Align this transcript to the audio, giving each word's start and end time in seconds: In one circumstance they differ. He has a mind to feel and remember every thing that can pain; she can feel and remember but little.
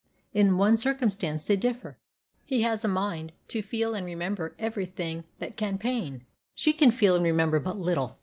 In 0.33 0.57
one 0.57 0.77
circumstance 0.77 1.45
they 1.45 1.55
differ. 1.55 1.95
He 2.43 2.63
has 2.63 2.83
a 2.83 2.87
mind 2.87 3.33
to 3.49 3.61
feel 3.61 3.93
and 3.93 4.03
remember 4.03 4.55
every 4.57 4.87
thing 4.87 5.25
that 5.37 5.55
can 5.57 5.77
pain; 5.77 6.25
she 6.55 6.73
can 6.73 6.89
feel 6.89 7.13
and 7.15 7.23
remember 7.23 7.59
but 7.59 7.77
little. 7.77 8.17